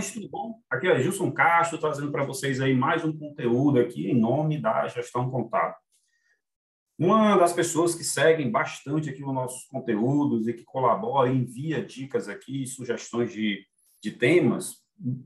[0.00, 0.60] gente, tudo bom?
[0.70, 4.86] Aqui é Gilson Castro, trazendo para vocês aí mais um conteúdo aqui em nome da
[4.88, 5.76] gestão contábil.
[6.98, 12.28] Uma das pessoas que seguem bastante aqui os nossos conteúdos e que colabora, envia dicas
[12.28, 13.66] aqui, sugestões de,
[14.02, 14.76] de temas,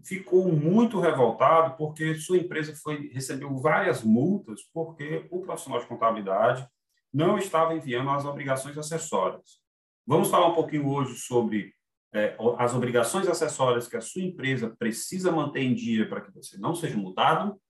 [0.05, 6.67] ficou muito revoltado porque sua empresa foi recebeu várias multas porque o profissional de contabilidade
[7.13, 9.61] não estava enviando as obrigações acessórias.
[10.07, 11.76] Vamos falar um pouquinho hoje sobre
[12.17, 16.59] é, as obrigações acessórias que a sua empresa precisa manter em dia para que você
[16.59, 17.61] não seja mudado.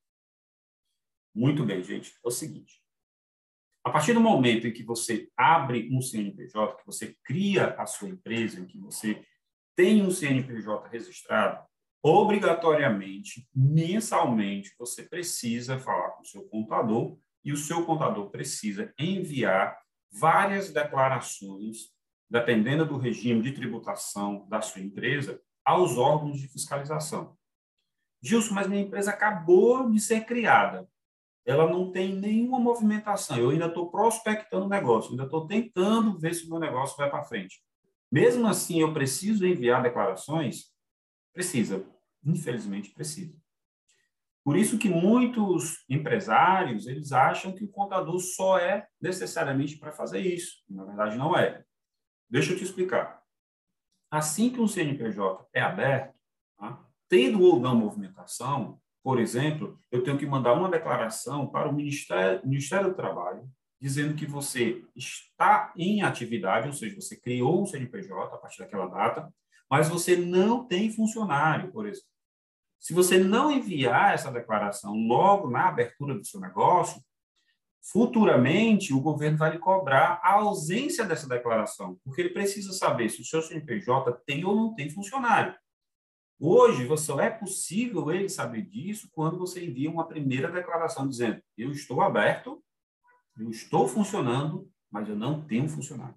[1.34, 2.12] Muito bem, gente.
[2.24, 2.80] É o seguinte:
[3.84, 8.09] a partir do momento em que você abre um CNPJ, que você cria a sua
[8.09, 9.24] empresa, em que você
[9.77, 11.64] tem um CNPJ registrado,
[12.02, 19.78] obrigatoriamente, mensalmente, você precisa falar com o seu contador e o seu contador precisa enviar
[20.10, 21.95] várias declarações,
[22.28, 27.36] dependendo do regime de tributação da sua empresa, aos órgãos de fiscalização.
[28.22, 30.88] Gilson, mas minha empresa acabou de ser criada.
[31.44, 33.36] Ela não tem nenhuma movimentação.
[33.36, 37.08] Eu ainda estou prospectando o negócio, ainda estou tentando ver se o meu negócio vai
[37.08, 37.60] para frente.
[38.10, 40.72] Mesmo assim, eu preciso enviar declarações?
[41.32, 41.86] Precisa
[42.27, 43.34] infelizmente precisa.
[44.44, 50.20] Por isso que muitos empresários, eles acham que o contador só é necessariamente para fazer
[50.20, 50.62] isso.
[50.69, 51.64] Na verdade, não é.
[52.28, 53.22] Deixa eu te explicar.
[54.10, 56.14] Assim que um CNPJ é aberto,
[56.58, 56.84] tá?
[57.08, 62.41] tendo ou não movimentação, por exemplo, eu tenho que mandar uma declaração para o Ministério,
[62.44, 63.48] Ministério do Trabalho,
[63.80, 68.86] dizendo que você está em atividade, ou seja, você criou um CNPJ a partir daquela
[68.86, 69.32] data,
[69.70, 72.08] mas você não tem funcionário, por exemplo.
[72.80, 77.00] Se você não enviar essa declaração logo na abertura do seu negócio,
[77.92, 83.21] futuramente o governo vai lhe cobrar a ausência dessa declaração, porque ele precisa saber se
[83.21, 85.55] o seu CNPJ tem ou não tem funcionário.
[86.38, 91.71] Hoje, só é possível ele saber disso quando você envia uma primeira declaração dizendo: eu
[91.71, 92.62] estou aberto,
[93.38, 96.16] eu estou funcionando, mas eu não tenho funcionário.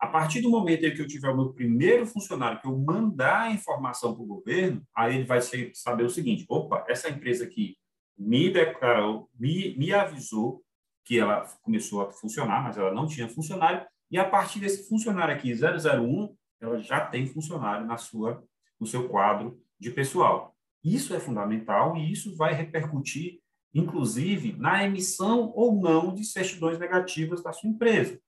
[0.00, 3.42] A partir do momento em que eu tiver o meu primeiro funcionário, que eu mandar
[3.42, 5.40] a informação para o governo, aí ele vai
[5.74, 7.76] saber o seguinte: opa, essa empresa aqui
[8.16, 10.64] me declarou, me, me avisou
[11.08, 15.34] que ela começou a funcionar, mas ela não tinha funcionário, e a partir desse funcionário
[15.34, 18.44] aqui, 001, ela já tem funcionário na sua,
[18.78, 20.54] no seu quadro de pessoal.
[20.84, 23.40] Isso é fundamental e isso vai repercutir,
[23.72, 28.20] inclusive, na emissão ou não de certidões negativas da sua empresa.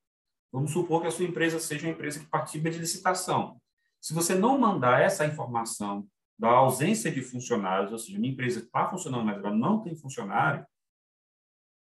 [0.51, 3.61] Vamos supor que a sua empresa seja uma empresa que participa de licitação.
[4.01, 6.07] Se você não mandar essa informação
[6.39, 10.65] da ausência de funcionários, ou seja, minha empresa está funcionando, mas ela não tem funcionário,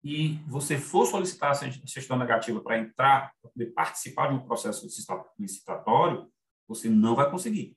[0.02, 4.86] e você for solicitar a certidão negativa para entrar, para poder participar de um processo
[5.38, 6.30] licitatório,
[6.66, 7.76] você não vai conseguir.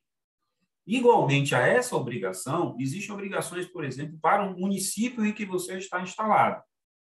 [0.85, 6.01] Igualmente a essa obrigação, existem obrigações, por exemplo, para um município em que você está
[6.01, 6.61] instalado.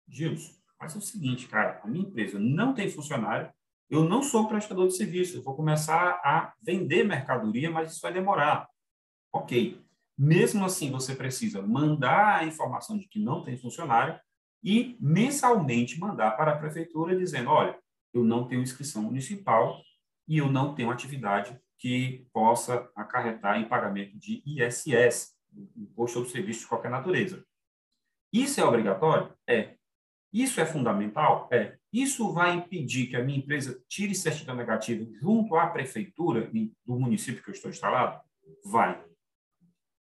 [0.09, 3.53] Gilson, faz o seguinte, cara, a minha empresa não tem funcionário,
[3.91, 8.13] eu não sou prestador de serviço, eu vou começar a vender mercadoria, mas isso vai
[8.13, 8.69] demorar.
[9.33, 9.83] Ok.
[10.17, 14.19] Mesmo assim, você precisa mandar a informação de que não tem funcionário
[14.63, 17.79] e mensalmente mandar para a prefeitura dizendo: olha,
[18.13, 19.81] eu não tenho inscrição municipal
[20.27, 25.37] e eu não tenho atividade que possa acarretar em pagamento de ISS,
[25.77, 27.45] Imposto sobre Serviço de qualquer natureza.
[28.33, 29.33] Isso é obrigatório?
[29.47, 29.77] É.
[30.33, 31.49] Isso é fundamental?
[31.51, 31.79] É.
[31.93, 36.51] Isso vai impedir que a minha empresa tire certidão negativa junto à prefeitura
[36.85, 38.21] do município que eu estou instalado?
[38.65, 39.03] Vai.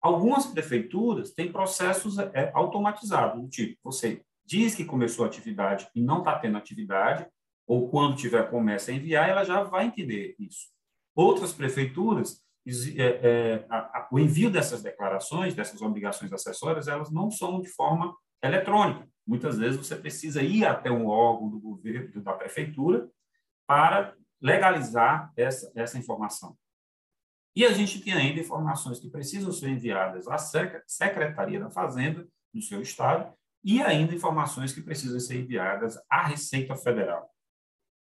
[0.01, 6.01] Algumas prefeituras têm processos é, automatizados, do tipo, você diz que começou a atividade e
[6.01, 7.27] não está tendo atividade,
[7.67, 10.69] ou quando tiver, começa a enviar, ela já vai entender isso.
[11.15, 12.41] Outras prefeituras,
[12.97, 13.67] é, é,
[14.11, 19.09] o envio dessas declarações, dessas obrigações acessórias, elas não são de forma eletrônica.
[19.27, 23.09] Muitas vezes você precisa ir até um órgão do governo, da prefeitura,
[23.67, 26.57] para legalizar essa, essa informação.
[27.57, 30.37] E a gente tem ainda informações que precisam ser enviadas à
[30.87, 33.33] Secretaria da Fazenda do seu estado
[33.67, 37.29] e ainda informações que precisam ser enviadas à Receita Federal.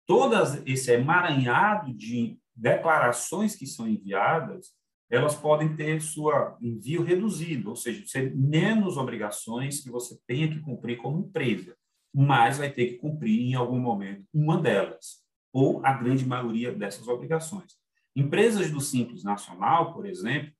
[0.08, 4.74] Todas esse emaranhado de declarações que são enviadas,
[5.12, 10.62] elas podem ter sua envio reduzido, ou seja, ser menos obrigações que você tenha que
[10.62, 11.76] cumprir como empresa,
[12.16, 15.22] mas vai ter que cumprir em algum momento uma delas,
[15.52, 17.74] ou a grande maioria dessas obrigações.
[18.16, 20.54] Empresas do Simples Nacional, por exemplo,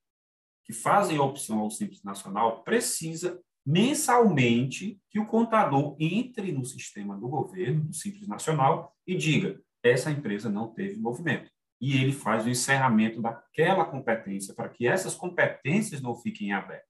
[0.66, 7.16] que fazem a opção ao Simples Nacional, precisa mensalmente que o contador entre no sistema
[7.16, 11.52] do governo, do Simples Nacional, e diga: essa empresa não teve movimento.
[11.82, 16.90] e ele faz o encerramento daquela competência para que essas competências não fiquem abertas.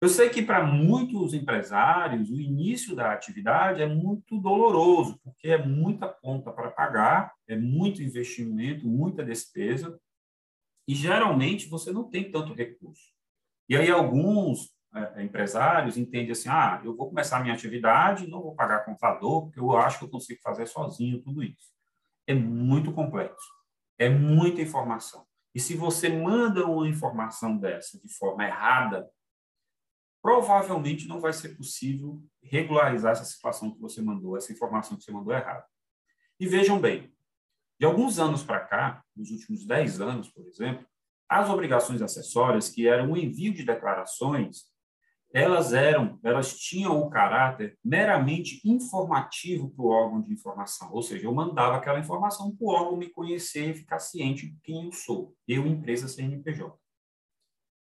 [0.00, 5.58] Eu sei que para muitos empresários o início da atividade é muito doloroso, porque é
[5.58, 10.00] muita conta para pagar, é muito investimento, muita despesa,
[10.86, 13.10] e geralmente você não tem tanto recurso.
[13.68, 14.72] E aí alguns
[15.18, 19.60] empresários entendem assim, ah, eu vou começar a minha atividade, não vou pagar contador, porque
[19.60, 21.70] eu acho que eu consigo fazer sozinho tudo isso.
[22.26, 23.48] É muito complexo,
[23.98, 25.26] é muita informação.
[25.54, 29.08] E se você manda uma informação dessa de forma errada,
[30.22, 35.12] provavelmente não vai ser possível regularizar essa situação que você mandou, essa informação que você
[35.12, 35.64] mandou errada.
[36.38, 37.12] E vejam bem,
[37.78, 40.86] de alguns anos para cá, nos últimos 10 anos, por exemplo,
[41.28, 44.70] as obrigações acessórias, que eram o envio de declarações,
[45.32, 51.26] elas eram, elas tinham o caráter meramente informativo para o órgão de informação, ou seja,
[51.26, 54.92] eu mandava aquela informação para o órgão me conhecer e ficar ciente de quem eu
[54.92, 56.74] sou, eu, empresa CNPJ.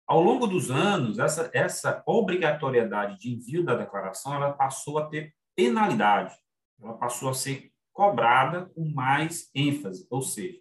[0.07, 5.35] Ao longo dos anos, essa, essa obrigatoriedade de envio da declaração ela passou a ter
[5.55, 6.35] penalidade,
[6.81, 10.07] ela passou a ser cobrada com mais ênfase.
[10.11, 10.61] Ou seja,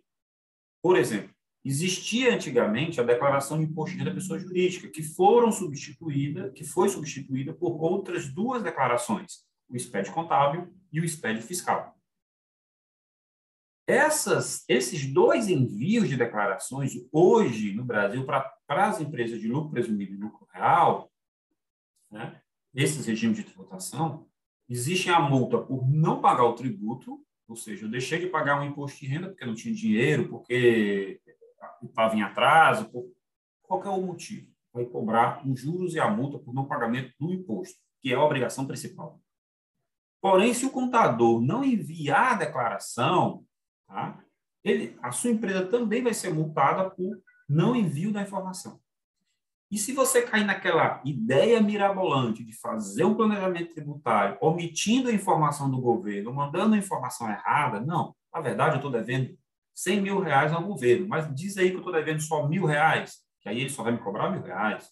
[0.81, 1.34] por exemplo,
[1.65, 6.87] existia antigamente a declaração de imposto de renda pessoa jurídica, que foram substituída, que foi
[6.89, 11.97] substituída por outras duas declarações, o SPED contábil e o SPED fiscal.
[13.87, 20.13] Essas, esses dois envios de declarações, hoje, no Brasil, para as empresas de lucro presumido
[20.13, 21.11] e lucro real,
[22.11, 22.41] né,
[22.75, 24.27] esses regimes de tributação,
[24.69, 28.65] existe a multa por não pagar o tributo, ou seja, eu deixei de pagar um
[28.65, 31.21] imposto de renda porque não tinha dinheiro, porque
[31.83, 33.05] estava em atraso, por
[33.63, 34.47] qualquer o motivo.
[34.73, 38.23] Vai cobrar os juros e a multa por não pagamento do imposto, que é a
[38.23, 39.19] obrigação principal.
[40.21, 43.45] Porém, se o contador não enviar a declaração,
[43.87, 44.19] Tá?
[44.63, 48.79] Ele, a sua empresa também vai ser multada por não envio da informação.
[49.71, 55.69] E se você cair naquela ideia mirabolante de fazer um planejamento tributário, omitindo a informação
[55.69, 58.15] do governo, mandando a informação errada, não.
[58.33, 59.37] Na verdade, eu estou devendo
[59.75, 63.21] 100 mil reais ao governo, mas diz aí que eu estou devendo só mil reais,
[63.41, 64.89] que aí ele só vai me cobrar mil reais.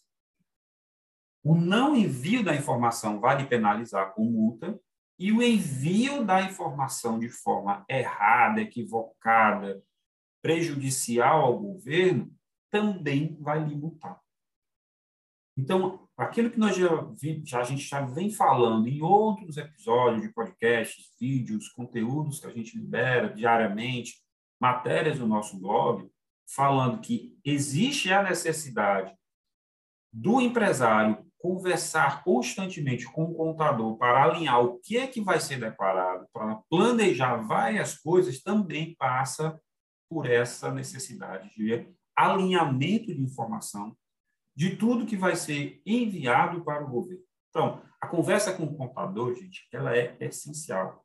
[1.42, 4.80] O não envio da informação vai lhe penalizar com multa
[5.18, 9.82] e o envio da informação de forma errada, equivocada,
[10.42, 12.32] prejudicial ao governo,
[12.70, 14.20] também vai lhe multar.
[15.56, 16.90] Então, aquilo que nós já,
[17.46, 22.52] já, a gente já vem falando em outros episódios de podcasts, vídeos, conteúdos que a
[22.52, 24.22] gente libera diariamente,
[24.64, 26.10] matérias do nosso blog,
[26.48, 29.14] falando que existe a necessidade
[30.10, 35.60] do empresário conversar constantemente com o contador para alinhar o que é que vai ser
[35.60, 39.60] declarado, para planejar várias coisas, também passa
[40.10, 43.94] por essa necessidade de alinhamento de informação
[44.56, 47.24] de tudo que vai ser enviado para o governo.
[47.50, 51.03] Então, a conversa com o contador, gente, ela é essencial.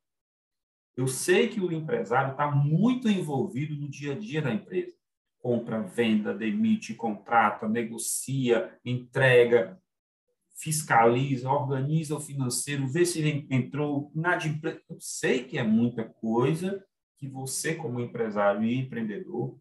[0.98, 4.92] Eu sei que o empresário está muito envolvido no dia a dia da empresa.
[5.38, 9.80] Compra, venda, demite, contrata, negocia, entrega,
[10.56, 14.36] fiscaliza, organiza o financeiro, vê se ele entrou na
[14.88, 16.84] Eu sei que é muita coisa
[17.16, 19.56] que você, como empresário e empreendedor,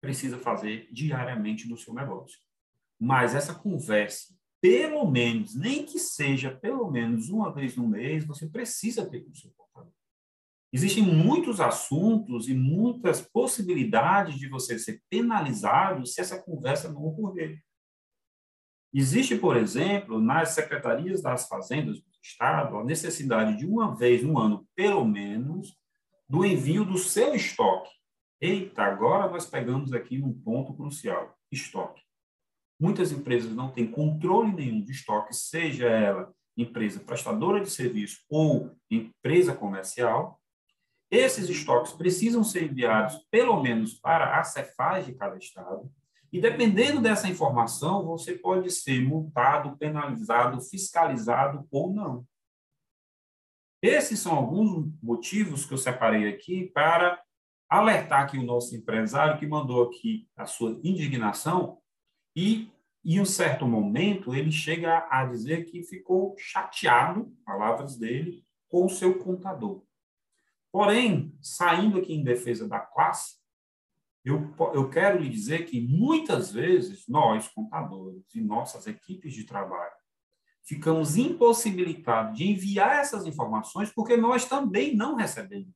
[0.00, 2.38] precisa fazer diariamente no seu negócio.
[2.96, 8.48] Mas essa conversa, pelo menos, nem que seja pelo menos uma vez no mês, você
[8.48, 9.97] precisa ter com o seu contador.
[10.72, 17.62] Existem muitos assuntos e muitas possibilidades de você ser penalizado se essa conversa não ocorrer.
[18.92, 24.38] Existe, por exemplo, nas secretarias das fazendas do Estado, a necessidade de uma vez no
[24.38, 25.76] ano, pelo menos,
[26.28, 27.90] do envio do seu estoque.
[28.40, 32.02] Eita, agora nós pegamos aqui um ponto crucial: estoque.
[32.80, 38.76] Muitas empresas não têm controle nenhum de estoque, seja ela empresa prestadora de serviço ou
[38.90, 40.40] empresa comercial.
[41.10, 45.90] Esses estoques precisam ser enviados, pelo menos, para a Cefaz de cada estado
[46.30, 52.26] e dependendo dessa informação, você pode ser multado, penalizado, fiscalizado ou não.
[53.80, 57.22] Esses são alguns motivos que eu separei aqui para
[57.68, 61.78] alertar aqui o nosso empresário que mandou aqui a sua indignação
[62.34, 62.70] e
[63.04, 68.90] em um certo momento ele chega a dizer que ficou chateado, palavras dele, com o
[68.90, 69.82] seu contador.
[70.70, 73.36] Porém, saindo aqui em defesa da classe,
[74.24, 79.96] eu, eu quero lhe dizer que muitas vezes nós, contadores e nossas equipes de trabalho,
[80.62, 85.72] ficamos impossibilitados de enviar essas informações porque nós também não recebemos.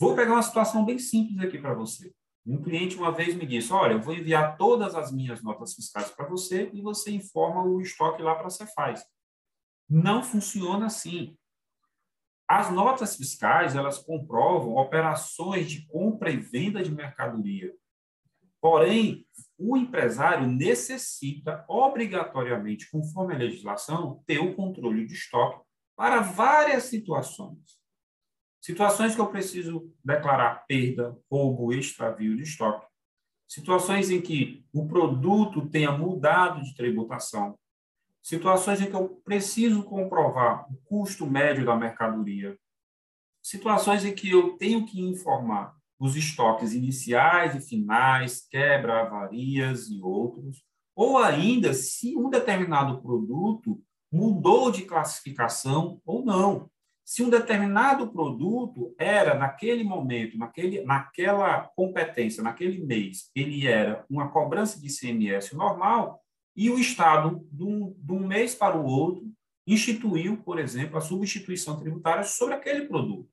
[0.00, 2.12] Vou pegar uma situação bem simples aqui para você.
[2.44, 6.10] Um cliente uma vez me disse: Olha, eu vou enviar todas as minhas notas fiscais
[6.10, 9.04] para você e você informa o estoque lá para a Cefaz.
[9.88, 11.36] Não funciona assim.
[12.54, 17.74] As notas fiscais, elas comprovam operações de compra e venda de mercadoria.
[18.60, 25.64] Porém, o empresário necessita, obrigatoriamente, conforme a legislação, ter o controle de estoque
[25.96, 27.80] para várias situações.
[28.60, 32.86] Situações que eu preciso declarar perda, roubo, extravio de estoque.
[33.48, 37.58] Situações em que o produto tenha mudado de tributação.
[38.22, 42.56] Situações em que eu preciso comprovar o custo médio da mercadoria.
[43.42, 50.00] Situações em que eu tenho que informar os estoques iniciais e finais, quebra, avarias e
[50.00, 50.62] outros.
[50.94, 56.70] Ou ainda, se um determinado produto mudou de classificação ou não
[57.04, 64.30] se um determinado produto era, naquele momento, naquele, naquela competência, naquele mês, ele era uma
[64.30, 66.22] cobrança de ICMS normal,
[66.54, 69.30] e o Estado, de um, mês para o outro,
[69.66, 73.28] instituiu, por exemplo, a substituição tributária sobre aquele produto.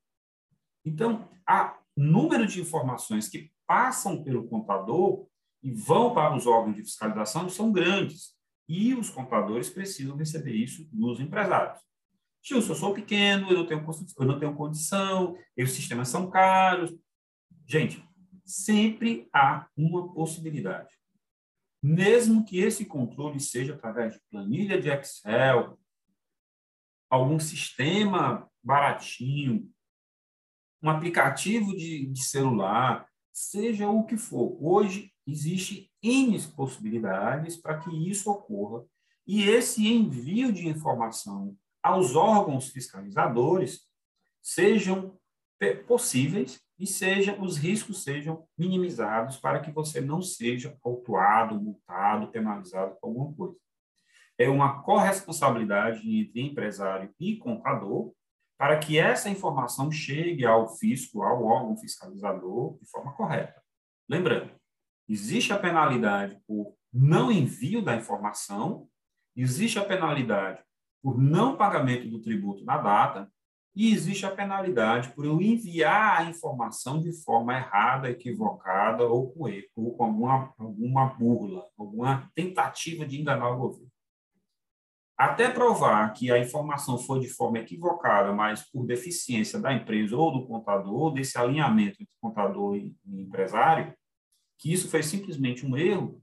[0.84, 5.26] Então, há número de informações que passam pelo contador
[5.62, 8.34] e vão para os órgãos de fiscalização são grandes.
[8.66, 11.80] E os contadores precisam receber isso dos empresários.
[12.42, 13.84] Gilson, eu sou pequeno, eu não tenho,
[14.18, 16.96] eu não tenho condição, os sistemas são caros.
[17.66, 18.02] Gente,
[18.44, 20.88] sempre há uma possibilidade.
[21.82, 25.78] Mesmo que esse controle seja através de planilha de Excel,
[27.08, 29.70] algum sistema baratinho,
[30.82, 34.56] um aplicativo de, de celular, seja o que for.
[34.60, 38.84] Hoje existe N possibilidades para que isso ocorra.
[39.26, 43.86] E esse envio de informação aos órgãos fiscalizadores
[44.42, 45.18] sejam
[45.86, 52.96] possíveis e sejam os riscos sejam minimizados para que você não seja autuado, multado, penalizado
[52.98, 53.56] por alguma coisa.
[54.38, 58.14] É uma corresponsabilidade entre empresário e contador
[58.58, 63.62] para que essa informação chegue ao fisco, ao órgão fiscalizador, de forma correta.
[64.08, 64.50] Lembrando,
[65.06, 68.88] existe a penalidade por não envio da informação,
[69.36, 70.62] existe a penalidade
[71.02, 73.30] por não pagamento do tributo na data
[73.74, 79.48] e existe a penalidade por eu enviar a informação de forma errada, equivocada ou com
[79.48, 83.90] erro, ou com alguma, alguma burla, alguma tentativa de enganar o governo.
[85.16, 90.32] Até provar que a informação foi de forma equivocada, mas por deficiência da empresa ou
[90.32, 93.94] do contador, ou desse alinhamento entre contador e empresário,
[94.58, 96.20] que isso foi simplesmente um erro,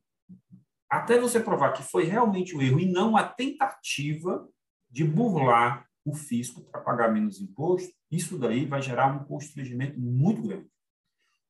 [0.89, 4.47] até você provar que foi realmente um erro e não a tentativa
[4.89, 10.41] de burlar o fisco para pagar menos imposto, isso daí vai gerar um constrangimento muito
[10.41, 10.69] grande.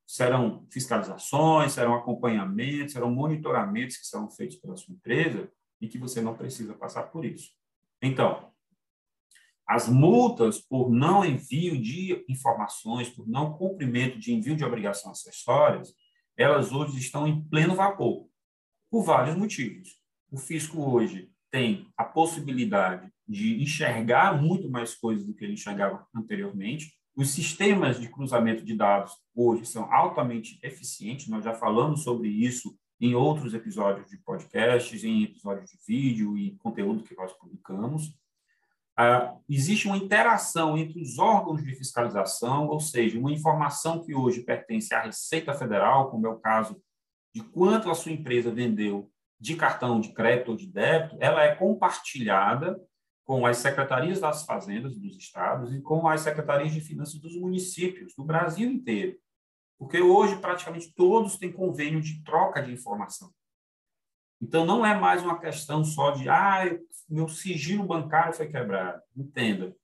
[0.03, 5.47] Serão fiscalizações, serão acompanhamentos, serão monitoramentos que serão feitos pela sua empresa
[5.79, 7.51] e que você não precisa passar por isso.
[8.01, 8.51] Então,
[9.67, 15.93] as multas por não envio de informações, por não cumprimento de envio de obrigações acessórias,
[16.35, 18.27] elas hoje estão em pleno vapor,
[18.89, 20.01] por vários motivos.
[20.31, 26.05] O fisco hoje tem a possibilidade de enxergar muito mais coisas do que ele enxergava
[26.15, 26.93] anteriormente.
[27.15, 32.77] Os sistemas de cruzamento de dados hoje são altamente eficientes, nós já falamos sobre isso
[32.99, 38.07] em outros episódios de podcasts, em episódios de vídeo e conteúdo que nós publicamos.
[38.99, 44.41] Uh, existe uma interação entre os órgãos de fiscalização, ou seja, uma informação que hoje
[44.41, 46.81] pertence à Receita Federal, como é o caso
[47.33, 51.53] de quanto a sua empresa vendeu de cartão de crédito ou de débito, ela é
[51.53, 52.79] compartilhada
[53.27, 58.15] com as secretarias das fazendas dos estados e com as secretarias de finanças dos municípios
[58.15, 59.19] do Brasil inteiro.
[59.77, 63.29] Porque hoje praticamente todos têm convênio de troca de informação.
[64.41, 66.63] Então não é mais uma questão só de ah,
[67.07, 69.01] meu sigilo bancário foi quebrado.
[69.15, 69.75] Entenda.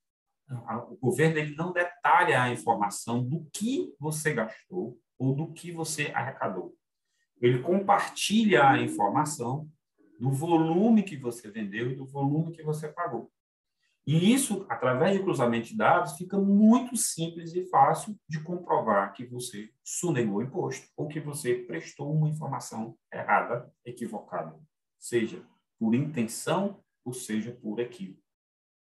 [0.89, 6.12] O governo ele não detalha a informação do que você gastou ou do que você
[6.15, 6.75] arrecadou
[7.43, 9.69] ele compartilha a informação
[10.20, 13.32] do volume que você vendeu e do volume que você pagou.
[14.05, 19.25] E isso, através de cruzamento de dados, fica muito simples e fácil de comprovar que
[19.25, 24.60] você sonegou imposto ou que você prestou uma informação errada, equivocada,
[25.00, 25.41] seja
[25.79, 28.22] por intenção ou seja por equívoco.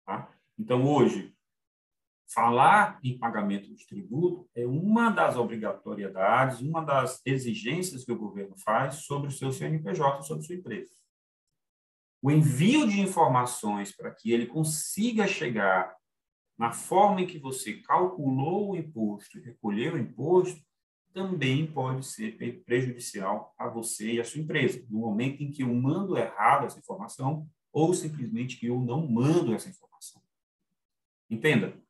[0.06, 0.32] Tá?
[0.58, 1.34] Então, hoje,
[2.32, 8.56] falar em pagamento de tributo é uma das obrigatoriedades, uma das exigências que o governo
[8.56, 10.90] faz sobre o seu CNPJ, sobre sua empresa.
[12.22, 15.96] O envio de informações para que ele consiga chegar
[16.58, 20.60] na forma em que você calculou o imposto e recolheu o imposto,
[21.12, 25.74] também pode ser prejudicial a você e a sua empresa, no momento em que eu
[25.74, 30.22] mando errado essa informação ou simplesmente que eu não mando essa informação.
[31.28, 31.80] Entenda,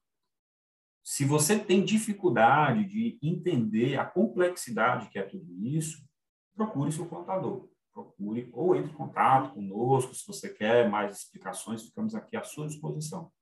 [1.03, 6.07] se você tem dificuldade de entender a complexidade que é tudo isso,
[6.55, 7.70] procure seu contador.
[7.93, 12.67] Procure ou entre em contato conosco, se você quer mais explicações, ficamos aqui à sua
[12.67, 13.33] disposição.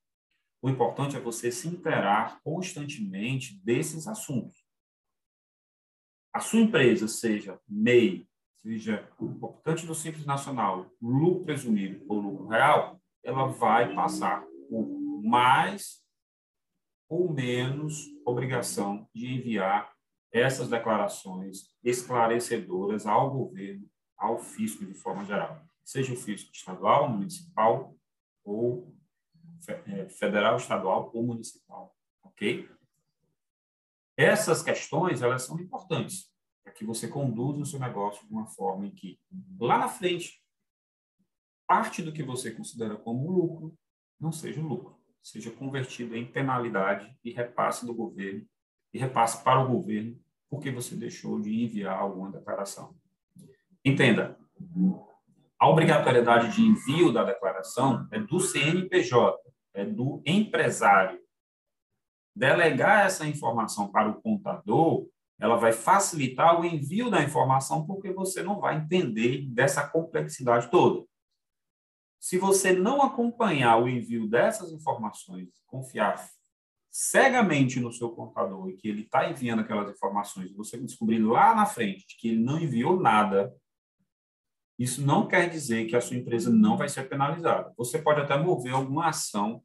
[0.61, 4.57] O importante é você se interar constantemente desses assuntos.
[6.33, 8.27] A sua empresa, seja MEI,
[8.61, 14.87] seja importante do Simples Nacional, lucro presumido ou lucro real, ela vai passar por
[15.23, 16.03] mais
[17.07, 19.91] ou menos obrigação de enviar
[20.31, 27.95] essas declarações esclarecedoras ao governo, ao fisco de forma geral, seja o fisco estadual, municipal
[28.43, 28.93] ou
[29.67, 32.69] é, federal, estadual ou municipal, ok?
[34.17, 36.31] Essas questões, elas são importantes
[36.63, 39.19] para que você conduza o seu negócio de uma forma em que,
[39.59, 40.43] lá na frente,
[41.65, 43.77] parte do que você considera como lucro
[44.19, 48.45] não seja lucro seja convertido em penalidade e repasse do governo,
[48.93, 52.95] e repasse para o governo, porque você deixou de enviar alguma declaração.
[53.83, 54.37] Entenda,
[55.57, 59.37] a obrigatoriedade de envio da declaração é do CNPJ,
[59.73, 61.19] é do empresário.
[62.35, 65.07] Delegar essa informação para o contador,
[65.39, 71.05] ela vai facilitar o envio da informação, porque você não vai entender dessa complexidade toda.
[72.19, 76.21] Se você não acompanhar o envio dessas informações, confiar
[76.91, 81.65] cegamente no seu contador e que ele está enviando aquelas informações, você descobrir lá na
[81.65, 83.53] frente que ele não enviou nada,
[84.79, 87.73] isso não quer dizer que a sua empresa não vai ser penalizada.
[87.77, 89.61] Você pode até mover alguma ação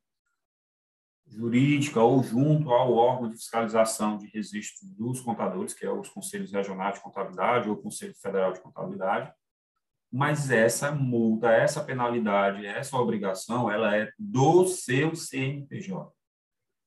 [1.25, 6.52] jurídica ou junto ao órgão de fiscalização de registro dos contadores, que é os conselhos
[6.52, 9.32] regionais de contabilidade ou o Conselho Federal de Contabilidade,
[10.12, 16.12] mas essa multa, essa penalidade, essa obrigação, ela é do seu CNPJ.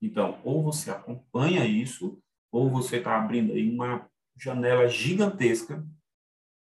[0.02, 2.22] Então, ou você acompanha isso,
[2.52, 5.86] ou você está abrindo aí uma janela gigantesca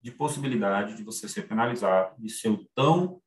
[0.07, 3.21] de possibilidade de você ser penalizado e seu tão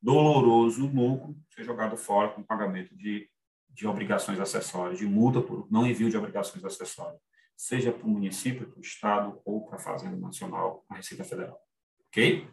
[0.00, 3.28] doloroso lucro ser jogado fora com pagamento de,
[3.68, 7.20] de obrigações acessórias, de multa por não envio de obrigações acessórias,
[7.54, 11.60] seja para o município, para o Estado ou para a Fazenda Nacional, a Receita Federal.
[12.08, 12.48] Ok?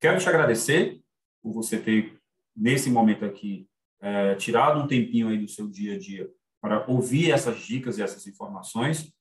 [0.00, 1.02] Quero te agradecer
[1.42, 2.16] por você ter,
[2.56, 3.68] nesse momento aqui,
[4.00, 6.30] é, tirado um tempinho aí do seu dia a dia
[6.60, 9.12] para ouvir essas dicas e essas informações.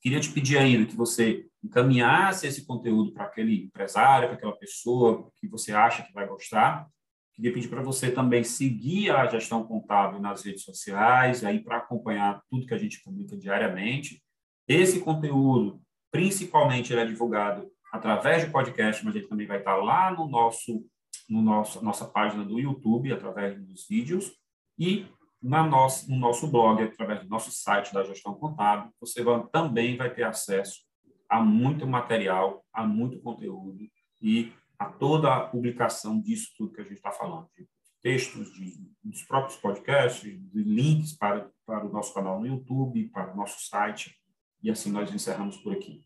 [0.00, 5.30] Queria te pedir ainda que você encaminhasse esse conteúdo para aquele empresário, para aquela pessoa
[5.36, 6.86] que você acha que vai gostar.
[7.34, 12.42] Queria pedir para você também seguir a gestão contábil nas redes sociais, aí para acompanhar
[12.48, 14.22] tudo que a gente publica diariamente.
[14.66, 15.80] Esse conteúdo,
[16.10, 20.84] principalmente, ele é divulgado através de podcast, mas ele também vai estar lá no nosso,
[21.28, 24.32] no nosso nossa página do YouTube, através dos vídeos,
[24.78, 25.06] e
[25.42, 30.12] na no nosso blog, através do nosso site da gestão contábil, você vai, também vai
[30.12, 30.80] ter acesso
[31.28, 33.78] a muito material, a muito conteúdo
[34.20, 37.68] e a toda a publicação disso tudo que a gente está falando, de
[38.02, 43.32] textos, de, dos próprios podcasts, de links para, para o nosso canal no YouTube, para
[43.32, 44.16] o nosso site,
[44.62, 46.04] e assim nós encerramos por aqui.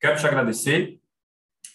[0.00, 1.02] Quero te agradecer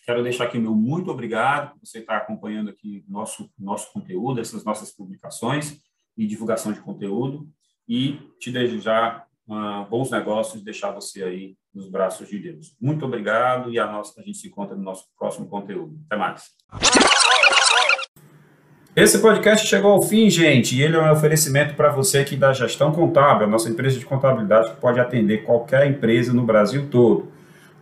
[0.06, 4.64] Quero deixar aqui meu muito obrigado por você estar acompanhando aqui nosso nosso conteúdo, essas
[4.64, 5.82] nossas publicações
[6.18, 7.48] e divulgação de conteúdo
[7.88, 12.76] e te desejar uh, bons negócios, deixar você aí nos braços de Deus.
[12.82, 15.98] Muito obrigado e a nossa a gente se encontra no nosso próximo conteúdo.
[16.08, 16.52] Até mais.
[18.96, 22.52] Esse podcast chegou ao fim, gente, e ele é um oferecimento para você aqui da
[22.52, 27.32] Gestão Contábil, a nossa empresa de contabilidade que pode atender qualquer empresa no Brasil todo.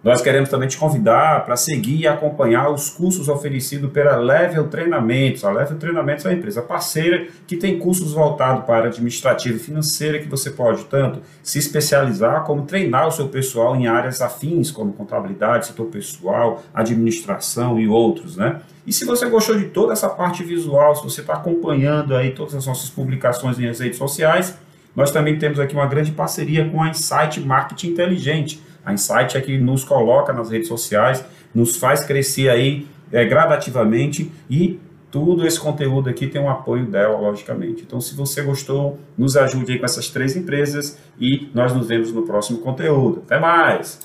[0.05, 5.43] Nós queremos também te convidar para seguir e acompanhar os cursos oferecidos pela Level Treinamentos.
[5.43, 10.19] A Level Treinamentos é uma empresa parceira que tem cursos voltados para administrativa e financeira
[10.19, 14.93] que você pode tanto se especializar como treinar o seu pessoal em áreas afins, como
[14.93, 18.61] contabilidade, setor pessoal, administração e outros, né?
[18.85, 22.53] E se você gostou de toda essa parte visual, se você está acompanhando aí todas
[22.53, 24.55] as nossas publicações nas redes sociais,
[24.95, 29.41] nós também temos aqui uma grande parceria com a Insight Marketing Inteligente a Insight é
[29.41, 34.80] que nos coloca nas redes sociais, nos faz crescer aí é, gradativamente e
[35.12, 37.84] tudo esse conteúdo aqui tem um apoio dela, logicamente.
[37.84, 42.12] Então, se você gostou, nos ajude aí com essas três empresas e nós nos vemos
[42.12, 43.24] no próximo conteúdo.
[43.26, 44.00] Até mais!